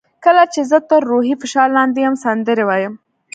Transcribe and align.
کله 0.25 0.43
چې 0.53 0.61
زه 0.69 0.77
تر 0.89 1.01
روحي 1.11 1.33
فشار 1.41 1.69
لاندې 1.77 1.99
یم 2.05 2.15
سندرې 2.23 2.63
وایم. 2.65 2.93